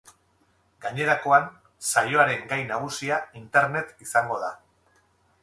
Gainerakoan, 0.85 1.45
saioaren 1.89 2.47
gai 2.55 2.59
nagusia 2.73 3.21
internet 3.43 3.95
izango 4.09 4.43
da. 4.47 4.51